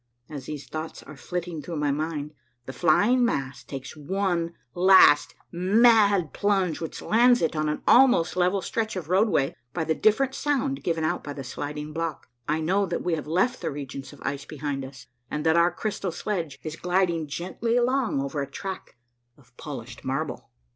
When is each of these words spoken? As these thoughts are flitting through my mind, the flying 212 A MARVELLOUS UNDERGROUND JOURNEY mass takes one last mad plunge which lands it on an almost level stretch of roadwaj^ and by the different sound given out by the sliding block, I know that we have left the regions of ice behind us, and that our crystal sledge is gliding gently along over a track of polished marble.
As 0.31 0.47
these 0.47 0.65
thoughts 0.67 1.03
are 1.03 1.15
flitting 1.15 1.61
through 1.61 1.75
my 1.75 1.91
mind, 1.91 2.33
the 2.65 2.73
flying 2.73 3.19
212 3.19 3.21
A 3.21 3.61
MARVELLOUS 3.61 4.25
UNDERGROUND 4.25 4.39
JOURNEY 4.41 4.55
mass 4.71 5.19
takes 5.21 5.35
one 5.35 5.35
last 5.35 5.35
mad 6.19 6.33
plunge 6.33 6.81
which 6.81 7.03
lands 7.03 7.43
it 7.43 7.55
on 7.55 7.69
an 7.69 7.83
almost 7.87 8.35
level 8.35 8.63
stretch 8.63 8.95
of 8.95 9.05
roadwaj^ 9.09 9.43
and 9.49 9.55
by 9.73 9.83
the 9.83 9.93
different 9.93 10.33
sound 10.33 10.83
given 10.83 11.03
out 11.03 11.23
by 11.23 11.33
the 11.33 11.43
sliding 11.43 11.93
block, 11.93 12.27
I 12.47 12.61
know 12.61 12.87
that 12.87 13.03
we 13.03 13.13
have 13.13 13.27
left 13.27 13.61
the 13.61 13.69
regions 13.69 14.11
of 14.11 14.23
ice 14.23 14.45
behind 14.45 14.83
us, 14.83 15.05
and 15.29 15.45
that 15.45 15.55
our 15.55 15.69
crystal 15.71 16.11
sledge 16.11 16.57
is 16.63 16.75
gliding 16.75 17.27
gently 17.27 17.77
along 17.77 18.21
over 18.23 18.41
a 18.41 18.49
track 18.49 18.97
of 19.37 19.55
polished 19.55 20.03
marble. 20.03 20.49